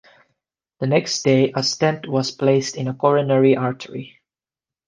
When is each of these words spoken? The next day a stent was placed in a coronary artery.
The 0.79 0.87
next 0.87 1.21
day 1.21 1.51
a 1.55 1.61
stent 1.61 2.07
was 2.09 2.31
placed 2.31 2.75
in 2.75 2.87
a 2.87 2.93
coronary 2.95 3.55
artery. 3.55 4.19